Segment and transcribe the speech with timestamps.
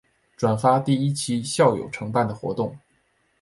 [0.35, 2.75] 转发第一期校友承办的活动